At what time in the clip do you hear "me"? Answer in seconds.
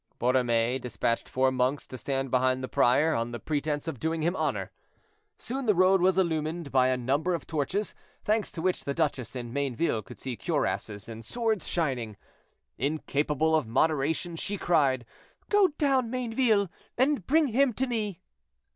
17.85-18.21